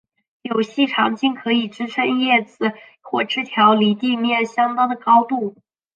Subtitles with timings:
[0.41, 5.57] 有细长茎可以支持叶子或枝条离地面相当的高度。